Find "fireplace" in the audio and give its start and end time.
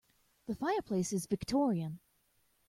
0.57-1.13